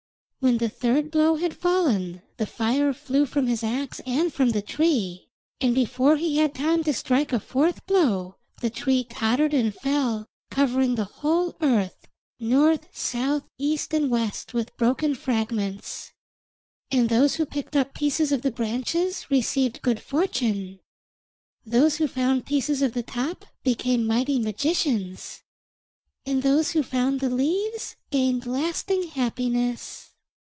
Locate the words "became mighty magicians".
23.63-25.43